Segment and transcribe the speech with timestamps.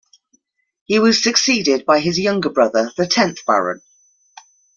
[0.85, 3.83] He was succeeded by his younger brother, the tenth Baron.